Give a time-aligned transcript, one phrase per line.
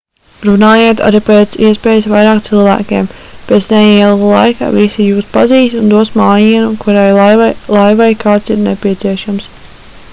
[0.49, 3.09] runājiet ar pēc iespējas vairāk cilvēkiem
[3.51, 7.05] pēc neilga laika visi jūs pazīs un dos mājienu kurai
[7.81, 9.53] laivai kāds ir nepieciešams